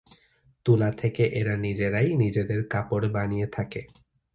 [0.65, 3.81] তুলা থেকে এরা নিজেরাই নিজেদের কাপড় বানিয়ে থাকে।